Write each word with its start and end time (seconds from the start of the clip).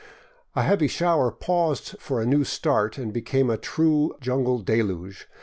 A 0.55 0.63
heavy 0.63 0.87
shower 0.87 1.29
paused 1.31 1.95
for 1.99 2.19
a 2.19 2.25
new 2.25 2.43
start 2.43 2.97
and 2.97 3.13
became 3.13 3.51
a 3.51 3.55
true 3.57 4.15
jungle 4.19 4.57
deluge. 4.57 5.29